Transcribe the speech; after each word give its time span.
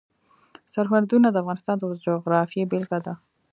سرحدونه 0.73 1.27
د 1.31 1.35
افغانستان 1.43 1.75
د 1.79 1.83
جغرافیې 2.05 2.63
بېلګه 2.71 2.99
ده. 3.05 3.13